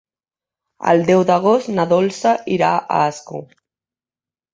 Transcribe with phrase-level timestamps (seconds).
[0.93, 3.43] El deu d'agost na Dolça irà a Ascó.